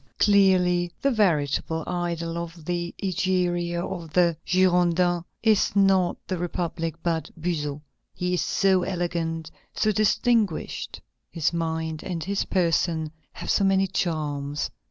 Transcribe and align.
Clearly, 0.17 0.91
the 0.99 1.11
veritable 1.11 1.83
idol 1.85 2.35
of 2.39 2.65
the 2.65 2.91
Egeria 3.03 3.85
of 3.85 4.11
the 4.13 4.35
Girondins 4.47 5.25
is 5.43 5.75
not 5.75 6.17
the 6.25 6.39
republic, 6.39 6.95
but 7.03 7.29
Buzot. 7.39 7.79
He 8.11 8.33
is 8.33 8.41
so 8.41 8.81
elegant, 8.81 9.51
so 9.75 9.91
distinguished! 9.91 11.01
His 11.29 11.53
mind 11.53 12.01
and 12.01 12.23
his 12.23 12.45
person 12.45 13.11
have 13.33 13.51
so 13.51 13.63
many 13.63 13.85
charms! 13.85 14.71